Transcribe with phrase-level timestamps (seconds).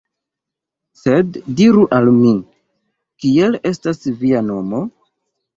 [1.01, 2.33] Sed diru al mi,
[3.25, 4.83] kiel estas via nomo?